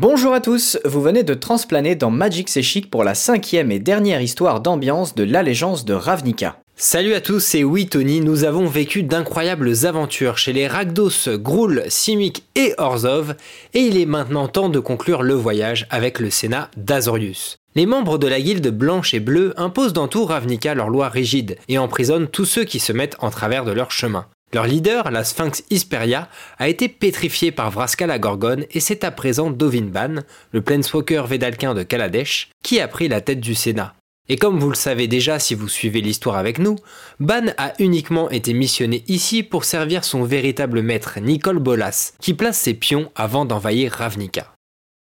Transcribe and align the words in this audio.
Bonjour 0.00 0.32
à 0.32 0.40
tous, 0.40 0.78
vous 0.84 1.02
venez 1.02 1.24
de 1.24 1.34
transplaner 1.34 1.96
dans 1.96 2.12
Magic 2.12 2.48
C'est 2.48 2.86
pour 2.88 3.02
la 3.02 3.16
cinquième 3.16 3.72
et 3.72 3.80
dernière 3.80 4.22
histoire 4.22 4.60
d'ambiance 4.60 5.16
de 5.16 5.24
l'allégeance 5.24 5.84
de 5.84 5.92
Ravnica. 5.92 6.60
Salut 6.76 7.14
à 7.14 7.20
tous, 7.20 7.40
c'est 7.40 7.64
oui 7.64 7.88
Tony, 7.88 8.20
nous 8.20 8.44
avons 8.44 8.66
vécu 8.66 9.02
d'incroyables 9.02 9.72
aventures 9.86 10.38
chez 10.38 10.52
les 10.52 10.68
Ragdos, 10.68 11.36
Groul, 11.38 11.82
Simic 11.88 12.44
et 12.54 12.74
Orzov, 12.78 13.34
et 13.74 13.80
il 13.80 13.98
est 13.98 14.06
maintenant 14.06 14.46
temps 14.46 14.68
de 14.68 14.78
conclure 14.78 15.24
le 15.24 15.34
voyage 15.34 15.88
avec 15.90 16.20
le 16.20 16.30
Sénat 16.30 16.70
d'Azorius. 16.76 17.56
Les 17.74 17.86
membres 17.86 18.18
de 18.18 18.28
la 18.28 18.40
guilde 18.40 18.68
blanche 18.68 19.14
et 19.14 19.20
bleue 19.20 19.52
imposent 19.56 19.94
dans 19.94 20.06
tout 20.06 20.26
Ravnica 20.26 20.76
leurs 20.76 20.90
lois 20.90 21.08
rigides 21.08 21.58
et 21.66 21.76
emprisonnent 21.76 22.28
tous 22.28 22.44
ceux 22.44 22.62
qui 22.62 22.78
se 22.78 22.92
mettent 22.92 23.16
en 23.18 23.30
travers 23.30 23.64
de 23.64 23.72
leur 23.72 23.90
chemin. 23.90 24.26
Leur 24.54 24.66
leader, 24.66 25.10
la 25.10 25.24
Sphinx 25.24 25.62
Isperia, 25.70 26.28
a 26.58 26.68
été 26.68 26.88
pétrifié 26.88 27.52
par 27.52 27.70
Vraska 27.70 28.06
la 28.06 28.18
Gorgone 28.18 28.64
et 28.70 28.80
c'est 28.80 29.04
à 29.04 29.10
présent 29.10 29.50
Dovinban, 29.50 30.22
le 30.52 30.62
planeswalker 30.62 31.26
védalquin 31.26 31.74
de 31.74 31.82
Kaladesh, 31.82 32.50
qui 32.62 32.80
a 32.80 32.88
pris 32.88 33.08
la 33.08 33.20
tête 33.20 33.40
du 33.40 33.54
Sénat. 33.54 33.94
Et 34.30 34.36
comme 34.36 34.58
vous 34.58 34.70
le 34.70 34.74
savez 34.74 35.06
déjà 35.06 35.38
si 35.38 35.54
vous 35.54 35.68
suivez 35.68 36.00
l'histoire 36.00 36.36
avec 36.36 36.58
nous, 36.58 36.76
Ban 37.20 37.46
a 37.56 37.72
uniquement 37.78 38.30
été 38.30 38.52
missionné 38.54 39.04
ici 39.08 39.42
pour 39.42 39.64
servir 39.64 40.04
son 40.04 40.24
véritable 40.24 40.82
maître, 40.82 41.18
Nicole 41.20 41.58
Bolas, 41.58 42.12
qui 42.20 42.34
place 42.34 42.58
ses 42.58 42.74
pions 42.74 43.10
avant 43.14 43.44
d'envahir 43.44 43.92
Ravnica. 43.92 44.52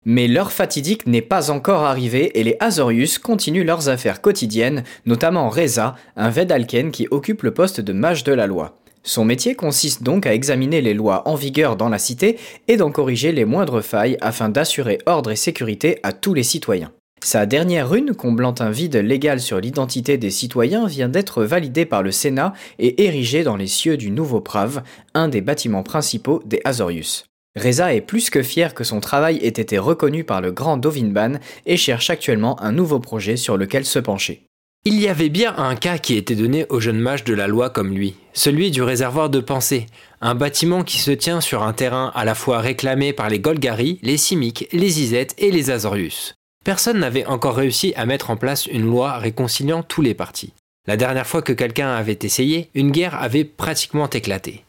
Mais 0.06 0.30
l'heure 0.30 0.54
fatidique 0.54 1.06
n'est 1.06 1.22
pas 1.22 1.52
encore 1.52 1.84
arrivée 1.84 2.40
et 2.40 2.44
les 2.44 2.56
Azorius 2.62 3.20
continuent 3.20 3.66
leurs 3.66 3.90
affaires 3.90 4.22
quotidiennes, 4.22 4.86
notamment 5.06 5.50
Reza, 5.50 5.96
un 6.16 6.30
Vedalken 6.30 6.92
qui 6.92 7.08
occupe 7.12 7.44
le 7.44 7.54
poste 7.54 7.82
de 7.82 7.92
mage 7.92 8.24
de 8.24 8.34
la 8.34 8.48
loi. 8.48 8.78
Son 9.04 9.26
métier 9.26 9.56
consiste 9.56 10.04
donc 10.04 10.26
à 10.26 10.34
examiner 10.34 10.82
les 10.82 10.94
lois 10.94 11.28
en 11.28 11.36
vigueur 11.36 11.76
dans 11.76 11.90
la 11.90 12.00
cité 12.00 12.38
et 12.68 12.78
d'en 12.78 12.92
corriger 12.92 13.32
les 13.32 13.46
moindres 13.46 13.84
failles 13.84 14.18
afin 14.22 14.50
d'assurer 14.50 15.00
ordre 15.06 15.32
et 15.32 15.36
sécurité 15.36 16.00
à 16.04 16.12
tous 16.12 16.34
les 16.34 16.44
citoyens. 16.44 16.92
Sa 17.22 17.46
dernière 17.46 17.90
rune, 17.90 18.14
comblant 18.14 18.56
un 18.60 18.72
vide 18.72 18.96
légal 18.96 19.42
sur 19.42 19.60
l'identité 19.60 20.18
des 20.18 20.32
citoyens, 20.32 20.88
vient 20.88 21.10
d'être 21.10 21.44
validée 21.44 21.86
par 21.86 22.02
le 22.02 22.12
Sénat 22.12 22.54
et 22.80 23.04
érigée 23.04 23.44
dans 23.44 23.58
les 23.58 23.68
cieux 23.68 23.98
du 23.98 24.10
Nouveau 24.10 24.40
Prave, 24.40 24.84
un 25.14 25.28
des 25.28 25.42
bâtiments 25.42 25.84
principaux 25.84 26.42
des 26.46 26.62
Azorius. 26.64 27.26
Reza 27.58 27.94
est 27.94 28.02
plus 28.02 28.30
que 28.30 28.42
fier 28.42 28.74
que 28.74 28.84
son 28.84 29.00
travail 29.00 29.38
ait 29.38 29.48
été 29.48 29.78
reconnu 29.78 30.24
par 30.24 30.40
le 30.40 30.52
grand 30.52 30.78
Dovinban 30.78 31.40
et 31.66 31.78
cherche 31.78 32.10
actuellement 32.10 32.62
un 32.62 32.72
nouveau 32.72 33.00
projet 33.00 33.36
sur 33.36 33.58
lequel 33.58 33.86
se 33.86 34.00
pencher. 34.00 34.49
Il 34.86 34.98
y 34.98 35.10
avait 35.10 35.30
bien 35.30 35.54
un 35.58 35.76
cas 35.76 35.98
qui 35.98 36.16
était 36.16 36.36
donné 36.36 36.66
aux 36.70 36.80
jeunes 36.80 37.02
mages 37.02 37.26
de 37.26 37.34
la 37.34 37.48
loi 37.48 37.70
comme 37.70 37.94
lui, 37.94 38.16
celui 38.34 38.72
du 38.72 38.82
réservoir 38.82 39.30
de 39.30 39.42
pensée, 39.42 39.88
un 40.22 40.36
bâtiment 40.36 40.84
qui 40.84 41.00
se 41.00 41.12
tient 41.12 41.42
sur 41.42 41.64
un 41.64 41.74
terrain 41.74 42.14
à 42.16 42.24
la 42.24 42.34
fois 42.34 42.60
réclamé 42.60 43.12
par 43.12 43.30
les 43.30 43.40
Golgari, 43.40 44.00
les 44.04 44.16
Simiques, 44.16 44.70
les 44.72 45.02
Isettes 45.02 45.36
et 45.38 45.52
les 45.52 45.70
Azorius. 45.70 46.36
Personne 46.64 47.00
n'avait 47.00 47.26
encore 47.26 47.56
réussi 47.56 47.94
à 47.98 48.06
mettre 48.06 48.30
en 48.30 48.38
place 48.38 48.68
une 48.68 48.86
loi 48.86 49.18
réconciliant 49.18 49.84
tous 49.84 50.02
les 50.02 50.14
partis. 50.14 50.54
La 50.88 50.96
dernière 50.96 51.28
fois 51.28 51.42
que 51.42 51.54
quelqu'un 51.54 51.90
avait 51.90 52.20
essayé, 52.22 52.70
une 52.74 52.92
guerre 52.92 53.22
avait 53.22 53.44
pratiquement 53.44 54.10
éclaté. 54.10 54.64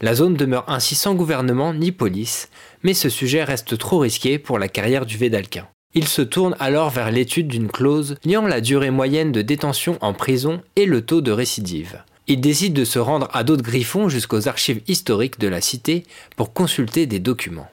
La 0.00 0.14
zone 0.14 0.36
demeure 0.36 0.64
ainsi 0.68 0.94
sans 0.94 1.14
gouvernement 1.14 1.74
ni 1.74 1.90
police, 1.90 2.50
mais 2.84 2.94
ce 2.94 3.08
sujet 3.08 3.42
reste 3.42 3.76
trop 3.76 3.98
risqué 3.98 4.38
pour 4.38 4.60
la 4.60 4.68
carrière 4.68 5.06
du 5.06 5.16
Védalquin. 5.16 5.66
Il 5.98 6.06
se 6.06 6.20
tourne 6.20 6.54
alors 6.60 6.90
vers 6.90 7.10
l'étude 7.10 7.48
d'une 7.48 7.68
clause 7.68 8.16
liant 8.22 8.46
la 8.46 8.60
durée 8.60 8.90
moyenne 8.90 9.32
de 9.32 9.40
détention 9.40 9.96
en 10.02 10.12
prison 10.12 10.60
et 10.76 10.84
le 10.84 11.00
taux 11.00 11.22
de 11.22 11.32
récidive. 11.32 12.02
Il 12.26 12.42
décide 12.42 12.74
de 12.74 12.84
se 12.84 12.98
rendre 12.98 13.30
à 13.32 13.44
d'autres 13.44 13.62
griffons 13.62 14.10
jusqu'aux 14.10 14.46
archives 14.46 14.82
historiques 14.88 15.40
de 15.40 15.48
la 15.48 15.62
cité 15.62 16.04
pour 16.36 16.52
consulter 16.52 17.06
des 17.06 17.18
documents. 17.18 17.70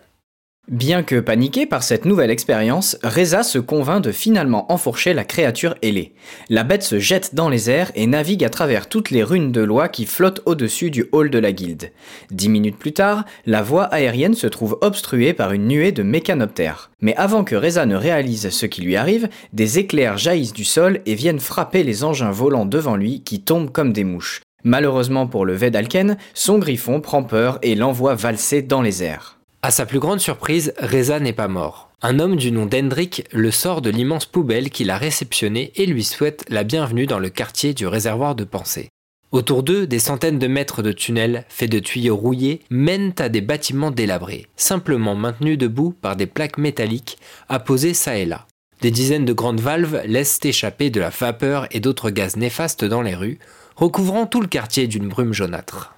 Bien 0.72 1.04
que 1.04 1.20
paniqué 1.20 1.66
par 1.66 1.84
cette 1.84 2.06
nouvelle 2.06 2.32
expérience, 2.32 2.98
Reza 3.04 3.44
se 3.44 3.60
convainc 3.60 4.02
de 4.02 4.14
finalement 4.14 4.72
enfourcher 4.72 5.14
la 5.14 5.26
créature 5.26 5.76
ailée. 5.82 6.14
La 6.50 6.64
bête 6.64 6.84
se 6.84 7.00
jette 7.00 7.36
dans 7.36 7.50
les 7.50 7.70
airs 7.70 7.92
et 7.96 8.08
navigue 8.08 8.46
à 8.46 8.50
travers 8.50 8.88
toutes 8.88 9.12
les 9.12 9.24
runes 9.24 9.52
de 9.52 9.60
loi 9.60 9.90
qui 9.90 10.06
flottent 10.06 10.42
au-dessus 10.46 10.90
du 10.90 11.10
hall 11.12 11.30
de 11.30 11.38
la 11.38 11.52
guilde. 11.52 11.92
Dix 12.32 12.48
minutes 12.48 12.78
plus 12.78 12.94
tard, 12.94 13.26
la 13.46 13.62
voie 13.62 13.84
aérienne 13.84 14.36
se 14.36 14.48
trouve 14.48 14.78
obstruée 14.80 15.34
par 15.34 15.52
une 15.52 15.68
nuée 15.68 15.92
de 15.92 16.02
mécanoptères. 16.02 16.92
Mais 17.02 17.16
avant 17.18 17.44
que 17.44 17.58
Reza 17.58 17.86
ne 17.86 17.98
réalise 17.98 18.48
ce 18.48 18.66
qui 18.66 18.84
lui 18.84 18.96
arrive, 18.96 19.28
des 19.52 19.80
éclairs 19.80 20.18
jaillissent 20.18 20.54
du 20.54 20.64
sol 20.64 21.02
et 21.06 21.16
viennent 21.16 21.42
frapper 21.42 21.84
les 21.84 22.06
engins 22.06 22.32
volants 22.32 22.66
devant 22.66 22.96
lui 22.96 23.22
qui 23.24 23.42
tombent 23.42 23.72
comme 23.72 23.92
des 23.92 24.06
mouches. 24.06 24.40
Malheureusement 24.64 25.28
pour 25.28 25.46
le 25.46 25.56
Vedalken, 25.56 26.18
son 26.34 26.58
griffon 26.58 27.02
prend 27.02 27.24
peur 27.24 27.60
et 27.64 27.76
l'envoie 27.76 28.16
valser 28.16 28.62
dans 28.62 28.82
les 28.82 29.04
airs. 29.04 29.43
À 29.66 29.72
sa 29.72 29.86
plus 29.86 30.00
grande 30.00 30.20
surprise, 30.20 30.74
Reza 30.78 31.22
n'est 31.22 31.32
pas 31.32 31.48
mort. 31.48 31.90
Un 32.02 32.20
homme 32.20 32.36
du 32.36 32.52
nom 32.52 32.66
d'Hendrik 32.66 33.24
le 33.32 33.50
sort 33.50 33.82
de 33.82 33.90
l'immense 33.90 34.26
poubelle 34.26 34.70
qu'il 34.70 34.90
a 34.90 34.98
réceptionnée 34.98 35.72
et 35.78 35.86
lui 35.86 36.04
souhaite 36.04 36.44
la 36.50 36.66
bienvenue 36.66 37.08
dans 37.08 37.18
le 37.18 37.30
quartier 37.30 37.74
du 37.74 37.88
réservoir 37.88 38.36
de 38.36 38.44
pensée. 38.44 38.90
Autour 39.32 39.64
d'eux, 39.64 39.88
des 39.88 40.00
centaines 40.00 40.38
de 40.38 40.48
mètres 40.48 40.82
de 40.82 40.92
tunnels 40.92 41.46
faits 41.48 41.72
de 41.72 41.80
tuyaux 41.80 42.18
rouillés 42.18 42.60
mènent 42.70 43.14
à 43.20 43.30
des 43.30 43.40
bâtiments 43.40 43.90
délabrés, 43.90 44.48
simplement 44.58 45.16
maintenus 45.16 45.58
debout 45.58 45.96
par 46.02 46.18
des 46.18 46.28
plaques 46.28 46.58
métalliques 46.58 47.18
apposées 47.48 47.94
ça 47.94 48.18
et 48.18 48.26
là. 48.26 48.48
Des 48.82 48.92
dizaines 48.92 49.24
de 49.24 49.32
grandes 49.32 49.62
valves 49.62 50.02
laissent 50.06 50.42
échapper 50.44 50.90
de 50.90 51.00
la 51.00 51.10
vapeur 51.10 51.68
et 51.72 51.80
d'autres 51.80 52.10
gaz 52.10 52.36
néfastes 52.36 52.84
dans 52.84 53.02
les 53.02 53.16
rues, 53.16 53.40
recouvrant 53.78 54.26
tout 54.26 54.42
le 54.42 54.48
quartier 54.48 54.88
d'une 54.88 55.08
brume 55.08 55.32
jaunâtre. 55.32 55.93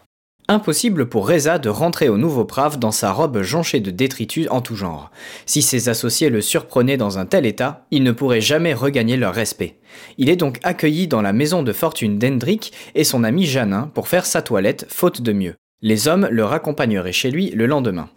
Impossible 0.47 1.09
pour 1.09 1.27
Reza 1.27 1.57
de 1.57 1.69
rentrer 1.69 2.07
au 2.07 2.19
nouveau 2.19 2.45
Prave 2.45 2.77
dans 2.77 2.91
sa 2.91 3.11
robe 3.11 3.41
jonchée 3.41 3.79
de 3.79 3.89
détritus 3.89 4.47
en 4.51 4.61
tout 4.61 4.75
genre. 4.75 5.09
Si 5.47 5.63
ses 5.63 5.89
associés 5.89 6.29
le 6.29 6.39
surprenaient 6.39 6.97
dans 6.97 7.17
un 7.17 7.25
tel 7.25 7.47
état, 7.47 7.87
il 7.89 8.03
ne 8.03 8.11
pourrait 8.11 8.41
jamais 8.41 8.75
regagner 8.75 9.17
leur 9.17 9.33
respect. 9.33 9.79
Il 10.19 10.29
est 10.29 10.35
donc 10.35 10.59
accueilli 10.61 11.07
dans 11.07 11.23
la 11.23 11.33
maison 11.33 11.63
de 11.63 11.73
fortune 11.73 12.19
d'Hendrik 12.19 12.73
et 12.93 13.03
son 13.03 13.23
ami 13.23 13.45
Janin 13.45 13.89
pour 13.95 14.07
faire 14.07 14.27
sa 14.27 14.43
toilette, 14.43 14.85
faute 14.87 15.21
de 15.21 15.33
mieux. 15.33 15.55
Les 15.81 16.07
hommes 16.07 16.27
le 16.29 16.45
raccompagneraient 16.45 17.11
chez 17.11 17.31
lui 17.31 17.49
le 17.49 17.65
lendemain. 17.65 18.09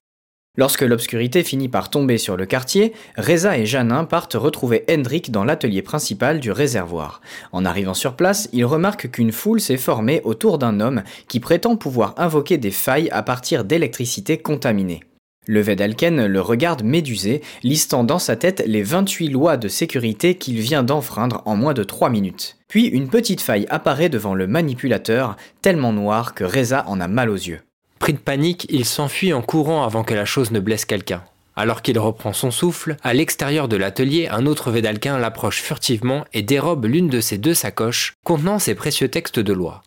Lorsque 0.59 0.83
l'obscurité 0.83 1.45
finit 1.45 1.69
par 1.69 1.89
tomber 1.89 2.19
sur 2.19 2.37
le 2.37 2.45
quartier, 2.45 2.93
Reza 3.17 3.57
et 3.57 3.65
Janin 3.65 4.03
partent 4.03 4.35
retrouver 4.35 4.85
Hendrik 4.91 5.31
dans 5.31 5.45
l'atelier 5.45 5.83
principal 5.83 6.41
du 6.41 6.51
réservoir. 6.51 7.21
En 7.53 7.65
arrivant 7.65 7.95
sur 7.95 8.17
place, 8.17 8.49
ils 8.53 8.65
remarquent 8.65 9.09
qu'une 9.09 9.31
foule 9.31 9.61
s'est 9.61 9.77
formée 9.77 10.21
autour 10.25 10.59
d'un 10.59 10.81
homme 10.81 11.05
qui 11.29 11.39
prétend 11.39 11.77
pouvoir 11.77 12.13
invoquer 12.17 12.59
des 12.59 12.73
failles 12.73 13.09
à 13.11 13.23
partir 13.23 13.63
d'électricité 13.63 14.37
contaminée. 14.37 15.05
Le 15.47 15.61
Vedalken 15.61 16.27
le 16.27 16.41
regarde 16.41 16.83
médusé, 16.83 17.41
listant 17.63 18.03
dans 18.03 18.19
sa 18.19 18.35
tête 18.35 18.65
les 18.67 18.83
28 18.83 19.29
lois 19.29 19.57
de 19.57 19.69
sécurité 19.69 20.35
qu'il 20.35 20.59
vient 20.59 20.83
d'enfreindre 20.83 21.41
en 21.45 21.55
moins 21.55 21.73
de 21.73 21.85
3 21.85 22.11
minutes. 22.11 22.57
Puis 22.67 22.87
une 22.87 23.09
petite 23.09 23.43
faille 23.43 23.67
apparaît 23.71 24.09
devant 24.09 24.35
le 24.35 24.49
manipulateur, 24.49 25.37
tellement 25.63 25.93
noire 25.93 26.35
que 26.35 26.43
Reza 26.43 26.83
en 26.89 27.01
a 27.01 27.07
mal 27.07 27.31
aux 27.31 27.37
yeux. 27.37 27.61
Pris 28.09 28.15
de 28.15 28.21
panique, 28.21 28.67
il 28.71 28.87
s'enfuit 28.87 29.35
en 29.35 29.43
courant 29.43 29.85
avant 29.85 30.03
que 30.03 30.15
la 30.15 30.25
chose 30.25 30.51
ne 30.51 30.61
blesse 30.61 30.87
quelqu'un. 30.87 31.25
Alors 31.55 31.83
qu'il 31.83 31.99
reprend 31.99 32.33
son 32.33 32.51
souffle, 32.51 32.97
à 33.03 33.13
l'extérieur 33.13 33.69
de 33.69 33.77
l'atelier, 33.77 34.29
un 34.29 34.47
autre 34.47 34.71
Védalquin 34.71 35.19
l'approche 35.19 35.61
furtivement 35.61 36.25
et 36.33 36.41
dérobe 36.41 36.87
l'une 36.87 37.11
de 37.11 37.21
ses 37.21 37.37
deux 37.37 37.53
sacoches 37.53 38.15
contenant 38.25 38.59
ses 38.59 38.75
précieux 38.75 39.11
textes 39.11 39.39
de 39.39 39.53
loi. 39.53 39.83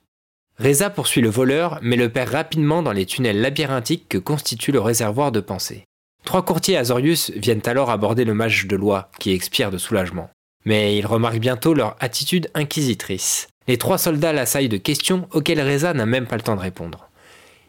Reza 0.59 0.91
poursuit 0.91 1.23
le 1.23 1.31
voleur, 1.31 1.79
mais 1.81 1.95
le 1.95 2.09
perd 2.09 2.29
rapidement 2.29 2.83
dans 2.83 2.91
les 2.91 3.07
tunnels 3.07 3.41
labyrinthiques 3.41 4.07
que 4.07 4.19
constitue 4.19 4.71
le 4.71 4.81
réservoir 4.81 5.31
de 5.31 5.39
pensée. 5.39 5.85
Trois 6.23 6.45
courtiers 6.45 6.77
Azorius 6.77 7.31
viennent 7.31 7.65
alors 7.65 7.89
aborder 7.89 8.23
le 8.23 8.35
mage 8.35 8.67
de 8.67 8.75
loi, 8.75 9.09
qui 9.17 9.31
expire 9.31 9.71
de 9.71 9.79
soulagement. 9.79 10.29
Mais 10.63 10.95
ils 10.95 11.07
remarquent 11.07 11.39
bientôt 11.39 11.73
leur 11.73 11.95
attitude 11.99 12.51
inquisitrice. 12.53 13.47
Les 13.67 13.79
trois 13.79 13.97
soldats 13.97 14.31
l'assaillent 14.31 14.69
de 14.69 14.77
questions 14.77 15.27
auxquelles 15.31 15.67
Reza 15.67 15.95
n'a 15.95 16.05
même 16.05 16.27
pas 16.27 16.35
le 16.35 16.43
temps 16.43 16.55
de 16.55 16.61
répondre. 16.61 17.07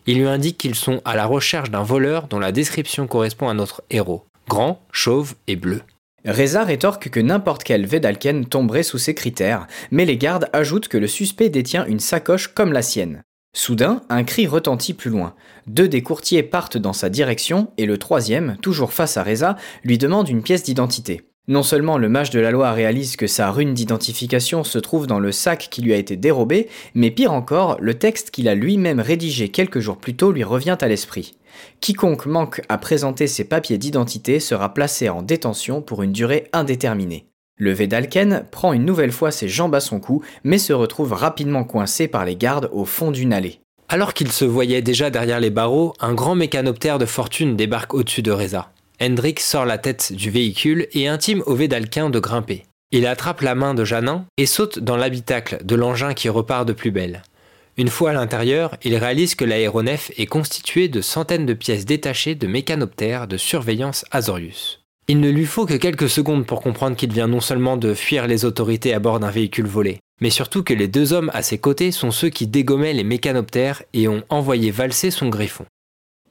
Il 0.07 0.19
lui 0.19 0.27
indique 0.27 0.59
qu'ils 0.59 0.75
sont 0.75 1.01
à 1.05 1.15
la 1.15 1.27
recherche 1.27 1.71
d'un 1.71 1.83
voleur 1.83 2.27
dont 2.27 2.41
la 2.41 2.53
description 2.53 3.07
correspond 3.07 3.49
à 3.49 3.55
notre 3.55 3.83
héros, 3.91 4.27
grand, 4.49 4.81
chauve 4.91 5.35
et 5.47 5.57
bleu. 5.57 5.83
Reza 6.25 6.65
rétorque 6.65 7.09
que 7.09 7.21
n'importe 7.21 7.65
quel 7.65 7.87
Vedalken 7.87 8.47
tomberait 8.47 8.83
sous 8.83 8.99
ces 8.99 9.15
critères, 9.15 9.67
mais 9.91 10.05
les 10.05 10.17
gardes 10.17 10.49
ajoutent 10.53 10.89
que 10.89 10.99
le 10.99 11.09
suspect 11.09 11.51
détient 11.51 11.87
une 11.87 12.01
sacoche 12.01 12.49
comme 12.49 12.73
la 12.73 12.83
sienne. 12.83 13.23
Soudain, 13.55 14.03
un 14.09 14.25
cri 14.25 14.47
retentit 14.47 14.95
plus 14.95 15.11
loin. 15.11 15.35
Deux 15.67 15.89
des 15.89 16.03
courtiers 16.03 16.43
partent 16.43 16.79
dans 16.79 16.93
sa 16.93 17.11
direction 17.11 17.71
et 17.77 17.87
le 17.87 17.99
troisième, 17.99 18.57
toujours 18.63 18.93
face 18.93 19.17
à 19.17 19.23
Reza, 19.23 19.57
lui 19.85 19.99
demande 19.99 20.29
une 20.29 20.43
pièce 20.43 20.63
d'identité. 20.63 21.32
Non 21.49 21.65
seulement 21.65 21.99
le 21.99 22.09
mage 22.09 22.31
de 22.31 22.39
la 22.39 22.53
loi 22.53 22.71
réalise 22.71 23.17
que 23.17 23.27
sa 23.27 23.51
rune 23.51 23.75
d'identification 23.75 24.63
se 24.63 24.79
trouve 24.79 25.09
dans 25.09 25.19
le 25.19 25.33
sac 25.33 25.67
qui 25.71 25.83
lui 25.83 25.93
a 25.93 25.97
été 25.97 26.17
dérobé, 26.17 26.69
mais 26.95 27.11
pire 27.11 27.33
encore, 27.33 27.77
le 27.81 27.95
texte 27.95 28.31
qu'il 28.31 28.49
a 28.49 28.55
lui-même 28.55 29.01
rédigé 29.01 29.49
quelques 29.49 29.81
jours 29.81 29.97
plus 29.97 30.15
tôt 30.15 30.31
lui 30.31 30.45
revient 30.45 30.79
à 30.81 30.87
l'esprit. 30.87 31.35
Quiconque 31.81 32.27
manque 32.27 32.63
à 32.69 32.79
présenter 32.79 33.27
ses 33.27 33.43
papiers 33.43 33.77
d'identité 33.77 34.39
sera 34.39 34.73
placé 34.73 35.09
en 35.09 35.23
détention 35.23 35.83
pour 35.83 36.05
une 36.05 36.13
durée 36.13 36.49
indéterminée. 36.53 37.27
Le 37.57 37.73
Vedalken 37.73 38.45
prend 38.53 38.73
une 38.73 38.85
nouvelle 38.85 39.13
fois 39.13 39.33
ses 39.33 39.49
jambes 39.49 39.75
à 39.75 39.81
son 39.81 39.99
cou, 39.99 40.23
mais 40.45 40.59
se 40.59 40.73
retrouve 40.73 41.13
rapidement 41.13 41.65
coincé 41.65 42.07
par 42.07 42.25
les 42.25 42.37
gardes 42.37 42.71
au 42.73 42.85
fond 42.85 43.11
d'une 43.11 43.33
allée. 43.33 43.61
Alors 43.89 44.15
qu'il 44.15 44.31
se 44.31 44.45
voyait 44.45 44.81
déjà 44.81 45.11
derrière 45.11 45.41
les 45.41 45.51
barreaux, 45.51 45.93
un 45.99 46.15
grand 46.15 46.37
mécanoptère 46.37 46.99
de 46.99 47.05
fortune 47.05 47.57
débarque 47.57 47.95
au-dessus 47.95 48.23
de 48.23 48.31
Reza. 48.31 48.71
Hendrik 49.05 49.41
sort 49.41 49.65
la 49.65 49.79
tête 49.79 50.13
du 50.13 50.31
véhicule 50.31 50.87
et 50.93 51.09
intime 51.09 51.43
au 51.47 51.57
Védalquin 51.57 52.09
de 52.09 52.21
grimper. 52.21 52.67
Il 52.93 53.05
attrape 53.05 53.41
la 53.41 53.57
main 53.57 53.75
de 53.75 53.85
Janin 53.85 54.27
et 54.39 54.47
saute 54.47 54.79
dans 54.79 54.97
l'habitacle 54.97 55.59
de 55.65 55.75
l'engin 55.75 56.15
qui 56.15 56.29
repart 56.29 56.69
de 56.69 56.73
plus 56.73 56.93
belle. 56.93 57.25
Une 57.77 57.89
fois 57.89 58.11
à 58.11 58.13
l'intérieur, 58.13 58.77
il 58.85 58.95
réalise 58.95 59.35
que 59.35 59.45
l'aéronef 59.45 60.13
est 60.19 60.27
constitué 60.27 60.87
de 60.87 61.01
centaines 61.01 61.47
de 61.47 61.53
pièces 61.53 61.85
détachées 61.85 62.37
de 62.37 62.47
mécanoptères 62.47 63.27
de 63.27 63.37
surveillance 63.37 64.05
Azorius. 64.13 64.85
Il 65.09 65.19
ne 65.19 65.31
lui 65.31 65.47
faut 65.47 65.67
que 65.67 65.75
quelques 65.75 66.09
secondes 66.09 66.47
pour 66.47 66.63
comprendre 66.63 66.95
qu'il 66.95 67.13
vient 67.13 67.27
non 67.27 67.41
seulement 67.41 67.77
de 67.77 67.95
fuir 67.95 68.29
les 68.29 68.45
autorités 68.45 68.95
à 68.95 69.01
bord 69.01 69.19
d'un 69.19 69.33
véhicule 69.33 69.67
volé, 69.67 69.99
mais 70.21 70.31
surtout 70.31 70.63
que 70.63 70.75
les 70.75 70.87
deux 70.87 71.13
hommes 71.13 71.33
à 71.35 71.43
ses 71.43 71.59
côtés 71.59 71.91
sont 71.91 72.13
ceux 72.13 72.29
qui 72.29 72.47
dégommaient 72.47 72.93
les 72.93 73.03
mécanoptères 73.03 73.83
et 73.95 74.07
ont 74.07 74.23
envoyé 74.29 74.71
valser 74.71 75.11
son 75.11 75.29
griffon. 75.29 75.67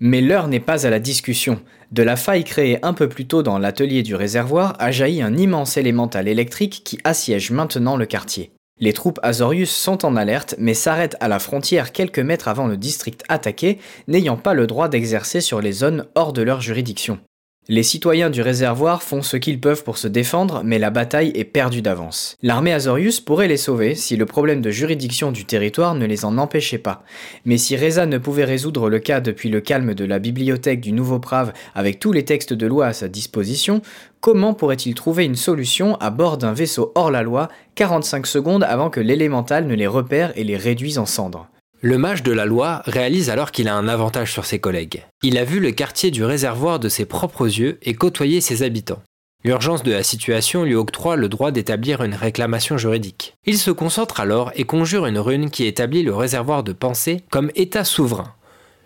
Mais 0.03 0.19
l'heure 0.19 0.48
n'est 0.48 0.59
pas 0.59 0.88
à 0.88 0.89
la 0.89 1.00
discussion. 1.00 1.62
De 1.92 2.01
la 2.01 2.15
faille 2.15 2.44
créée 2.44 2.83
un 2.83 2.94
peu 2.94 3.07
plus 3.07 3.27
tôt 3.27 3.44
dans 3.44 3.59
l'atelier 3.59 4.01
du 4.01 4.15
réservoir 4.15 4.75
a 4.80 4.92
jailli 4.92 5.21
un 5.21 5.38
immense 5.38 5.77
élémental 5.77 6.27
électrique 6.27 6.81
qui 6.83 6.98
assiège 7.03 7.51
maintenant 7.51 7.98
le 7.98 8.07
quartier. 8.07 8.51
Les 8.80 8.94
troupes 8.94 9.19
Azorius 9.21 9.69
sont 9.69 10.03
en 10.03 10.15
alerte 10.15 10.56
mais 10.57 10.74
s'arrêtent 10.74 11.18
à 11.19 11.27
la 11.27 11.38
frontière 11.38 11.92
quelques 11.92 12.18
mètres 12.18 12.48
avant 12.48 12.65
le 12.65 12.77
district 12.77 13.24
attaqué, 13.30 13.77
n'ayant 14.07 14.38
pas 14.38 14.56
le 14.56 14.65
droit 14.65 14.89
d'exercer 14.89 15.39
sur 15.39 15.62
les 15.62 15.71
zones 15.71 16.07
hors 16.15 16.33
de 16.33 16.42
leur 16.42 16.62
juridiction. 16.62 17.19
Les 17.69 17.84
citoyens 17.84 18.30
du 18.30 18.42
réservoir 18.42 19.02
font 19.02 19.22
ce 19.22 19.38
qu'ils 19.38 19.62
peuvent 19.62 19.86
pour 19.86 19.98
se 19.98 20.10
défendre, 20.10 20.62
mais 20.66 20.78
la 20.78 20.90
bataille 20.90 21.31
est 21.36 21.46
perdue 21.46 21.81
d'avance. 21.81 22.36
L'armée 22.42 22.74
Azorius 22.74 23.22
pourrait 23.22 23.48
les 23.48 23.56
sauver 23.56 23.96
si 23.96 24.18
le 24.18 24.25
problème 24.25 24.60
de 24.60 24.72
juridiction 24.72 25.31
du 25.31 25.46
territoire 25.46 25.96
ne 25.96 26.06
les 26.06 26.25
en 26.25 26.38
empêchait 26.38 26.80
pas. 26.80 27.04
Mais 27.46 27.58
si 27.58 27.78
Reza 27.78 28.08
ne 28.08 28.18
pouvait 28.18 28.44
résoudre 28.44 28.90
le 28.90 29.00
cas 29.00 29.22
depuis 29.22 29.48
le 29.48 29.62
calme 29.62 29.94
de 29.94 30.04
la 30.04 30.19
bibliothèque 30.19 30.81
du 30.81 30.92
Nouveau 30.92 31.19
Prave 31.19 31.54
avec 31.74 32.00
tous 32.00 32.12
les 32.12 32.25
textes 32.25 32.52
de 32.52 32.68
loi 32.68 32.88
à 32.88 32.94
sa 32.94 33.08
disposition, 33.08 33.81
comment 34.19 34.54
pourrait-il 34.54 34.94
trouver 34.94 35.24
une 35.24 35.38
solution 35.38 35.96
à 36.02 36.10
bord 36.10 36.38
d'un 36.38 36.52
vaisseau 36.52 36.92
hors 36.96 37.10
la 37.10 37.22
loi 37.22 37.48
45 37.75 38.28
secondes 38.28 38.63
avant 38.63 38.90
que 38.90 39.00
l'élémental 39.00 39.66
ne 39.66 39.75
les 39.75 39.88
repère 39.88 40.34
et 40.36 40.44
les 40.44 40.58
réduise 40.58 40.98
en 40.98 41.06
cendres? 41.06 41.48
Le 41.81 41.98
mage 41.98 42.22
de 42.22 42.31
la 42.31 42.45
loi 42.45 42.83
réalise 42.86 43.31
alors 43.31 43.51
qu'il 43.51 43.68
a 43.68 43.75
un 43.75 43.88
avantage 43.88 44.31
sur 44.31 44.45
ses 44.45 44.60
collègues. 44.60 45.04
Il 45.24 45.38
a 45.38 45.44
vu 45.44 45.60
le 45.60 45.72
quartier 45.72 46.12
du 46.12 46.24
réservoir 46.24 46.80
de 46.80 46.89
ses 46.89 47.06
propres 47.06 47.45
yeux 47.45 47.80
et 47.81 47.95
côtoyé 47.95 48.39
ses 48.39 48.62
habitants. 48.62 49.01
L'urgence 49.44 49.81
de 49.81 49.92
la 49.92 50.04
situation 50.04 50.63
lui 50.63 50.75
octroie 50.75 51.16
le 51.16 51.28
droit 51.28 51.50
d'établir 51.50 52.04
une 52.04 52.13
réclamation 52.13 52.78
juridique. 52.78 53.33
Il 53.48 53.57
se 53.57 53.72
concentre 53.72 54.19
alors 54.19 54.51
et 54.54 54.66
conjure 54.66 55.07
une 55.07 55.18
rune 55.18 55.50
qui 55.50 55.66
établit 55.66 56.04
le 56.04 56.13
réservoir 56.13 56.63
de 56.63 56.74
pensée 56.74 57.24
comme 57.31 57.50
État 57.56 57.84
souverain, 57.84 58.36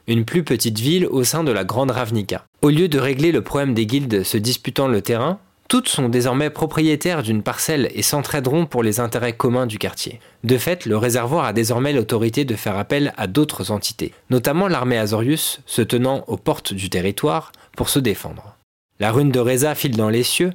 une 0.07 0.23
plus 0.23 0.45
petite 0.45 0.79
ville 0.79 1.05
au 1.07 1.25
sein 1.25 1.43
de 1.43 1.51
la 1.51 1.65
Grande 1.65 1.91
Ravnica. 1.91 2.45
Au 2.61 2.69
lieu 2.69 2.87
de 2.87 2.99
régler 2.99 3.33
le 3.33 3.41
problème 3.41 3.73
des 3.73 3.85
guildes 3.85 4.23
se 4.23 4.37
disputant 4.37 4.87
le 4.87 5.01
terrain, 5.01 5.39
toutes 5.67 5.89
sont 5.89 6.09
désormais 6.09 6.49
propriétaires 6.49 7.23
d'une 7.23 7.41
parcelle 7.41 7.89
et 7.95 8.03
s'entraideront 8.03 8.65
pour 8.67 8.83
les 8.83 8.99
intérêts 8.99 9.33
communs 9.33 9.65
du 9.65 9.79
quartier. 9.79 10.19
De 10.43 10.57
fait, 10.57 10.85
le 10.85 10.95
réservoir 10.95 11.45
a 11.45 11.53
désormais 11.53 11.91
l'autorité 11.91 12.45
de 12.45 12.55
faire 12.55 12.77
appel 12.77 13.13
à 13.17 13.27
d'autres 13.27 13.71
entités, 13.71 14.13
notamment 14.29 14.67
l'armée 14.67 14.97
Azorius 14.97 15.61
se 15.65 15.81
tenant 15.81 16.23
aux 16.27 16.37
portes 16.37 16.73
du 16.73 16.89
territoire 16.89 17.51
pour 17.75 17.89
se 17.89 17.99
défendre. 17.99 18.55
La 18.99 19.11
rune 19.11 19.31
de 19.31 19.39
Reza 19.39 19.73
file 19.75 19.97
dans 19.97 20.09
les 20.09 20.23
cieux 20.23 20.51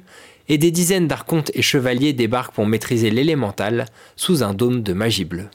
et 0.47 0.57
des 0.57 0.71
dizaines 0.71 1.07
d'archontes 1.07 1.51
et 1.53 1.61
chevaliers 1.61 2.13
débarquent 2.13 2.53
pour 2.53 2.65
maîtriser 2.65 3.11
l'élémental 3.11 3.85
sous 4.15 4.43
un 4.43 4.53
dôme 4.53 4.81
de 4.81 4.93
magie 4.93 5.25
bleue. 5.25 5.49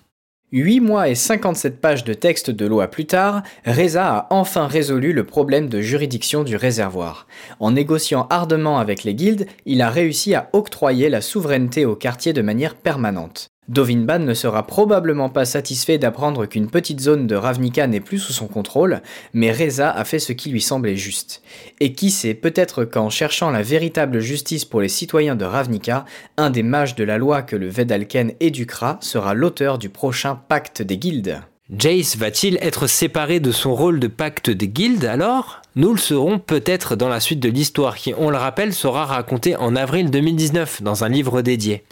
8 0.53 0.79
mois 0.81 1.09
et 1.09 1.17
57 1.17 1.81
pages 1.81 2.05
de 2.05 2.15
texte 2.15 2.53
de 2.53 2.67
loi 2.67 2.87
plus 2.87 3.07
tard, 3.07 3.43
Reza 3.65 4.07
a 4.07 4.27
enfin 4.31 4.69
résolu 4.69 5.13
le 5.13 5.25
problème 5.25 5.69
de 5.69 5.81
juridiction 5.81 6.45
du 6.45 6.55
réservoir. 6.55 7.27
En 7.59 7.73
négociant 7.73 8.29
ardemment 8.31 8.79
avec 8.79 9.03
les 9.03 9.15
guildes, 9.15 9.49
il 9.65 9.83
a 9.83 9.91
réussi 9.91 10.37
à 10.37 10.49
octroyer 10.53 11.09
la 11.09 11.21
souveraineté 11.21 11.85
au 11.85 11.97
quartier 11.97 12.33
de 12.33 12.43
manière 12.43 12.77
permanente. 12.77 13.56
Dovinban 13.69 14.21
ne 14.21 14.35
sera 14.35 14.67
probablement 14.67 15.29
pas 15.29 15.45
satisfait 15.45 15.99
d'apprendre 15.99 16.47
qu'une 16.47 16.71
petite 16.71 17.01
zone 17.01 17.27
de 17.27 17.35
Ravnica 17.35 17.87
n'est 17.87 18.01
plus 18.01 18.19
sous 18.19 18.33
son 18.33 18.47
contrôle, 18.47 19.03
mais 19.33 19.51
Reza 19.51 19.91
a 19.91 20.05
fait 20.05 20.21
ce 20.21 20.33
qui 20.33 20.51
lui 20.51 20.61
semblait 20.61 20.97
juste. 20.97 21.43
Et 21.81 21.93
qui 21.93 22.11
sait, 22.11 22.35
peut-être 22.35 22.85
qu'en 22.85 23.11
cherchant 23.11 23.51
la 23.51 23.63
véritable 23.63 24.21
justice 24.21 24.65
pour 24.65 24.81
les 24.81 24.89
citoyens 24.89 25.37
de 25.37 25.45
Ravnica, 25.45 26.05
un 26.37 26.51
des 26.51 26.63
mages 26.63 26.95
de 26.95 27.05
la 27.05 27.19
loi 27.19 27.43
que 27.43 27.57
le 27.57 27.69
Vedalken 27.69 28.33
éduquera 28.39 28.99
sera 29.01 29.35
l'auteur 29.35 29.79
du 29.79 29.89
prochain 29.89 30.39
pacte 30.49 30.83
des 30.83 30.99
guildes. 30.99 31.41
Jace 31.77 32.17
va-t-il 32.17 32.59
être 32.61 32.87
séparé 32.87 33.41
de 33.41 33.51
son 33.51 33.75
rôle 33.75 33.99
de 33.99 34.07
pacte 34.07 34.51
des 34.51 34.69
guildes 34.69 35.05
alors? 35.05 35.63
Nous 35.77 35.93
le 35.93 35.99
serons 35.99 36.39
peut-être 36.39 36.97
dans 36.97 37.11
la 37.11 37.21
suite 37.21 37.39
de 37.39 37.51
l'histoire 37.51 37.97
qui, 37.97 38.15
on 38.17 38.31
le 38.31 38.39
rappelle, 38.39 38.73
sera 38.73 39.05
racontée 39.05 39.57
en 39.57 39.77
avril 39.77 40.11
2019 40.11 40.83
dans 40.83 41.05
un 41.05 41.11
livre 41.11 41.43
dédié. 41.43 41.85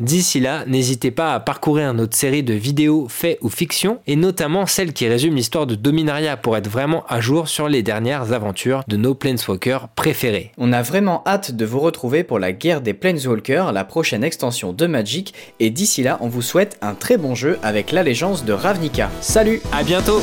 D'ici 0.00 0.40
là, 0.40 0.64
n'hésitez 0.66 1.12
pas 1.12 1.34
à 1.34 1.40
parcourir 1.40 1.94
notre 1.94 2.16
série 2.16 2.42
de 2.42 2.54
vidéos 2.54 3.06
faits 3.08 3.38
ou 3.40 3.48
fiction, 3.48 4.00
et 4.08 4.16
notamment 4.16 4.66
celle 4.66 4.92
qui 4.92 5.06
résume 5.06 5.36
l'histoire 5.36 5.68
de 5.68 5.76
Dominaria 5.76 6.36
pour 6.36 6.56
être 6.56 6.68
vraiment 6.68 7.04
à 7.08 7.20
jour 7.20 7.46
sur 7.46 7.68
les 7.68 7.84
dernières 7.84 8.32
aventures 8.32 8.82
de 8.88 8.96
nos 8.96 9.14
Planeswalkers 9.14 9.86
préférés. 9.94 10.50
On 10.58 10.72
a 10.72 10.82
vraiment 10.82 11.22
hâte 11.24 11.52
de 11.52 11.64
vous 11.64 11.78
retrouver 11.78 12.24
pour 12.24 12.40
la 12.40 12.50
guerre 12.50 12.80
des 12.80 12.92
Planeswalkers, 12.92 13.72
la 13.72 13.84
prochaine 13.84 14.24
extension 14.24 14.72
de 14.72 14.86
Magic, 14.86 15.32
et 15.60 15.70
d'ici 15.70 16.02
là, 16.02 16.18
on 16.20 16.28
vous 16.28 16.42
souhaite 16.42 16.76
un 16.82 16.94
très 16.94 17.16
bon 17.16 17.36
jeu 17.36 17.58
avec 17.62 17.92
l'allégeance 17.92 18.44
de 18.44 18.52
Ravnica. 18.52 19.10
Salut 19.20 19.60
À 19.72 19.84
bientôt 19.84 20.20